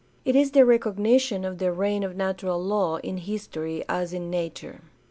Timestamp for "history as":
3.17-4.13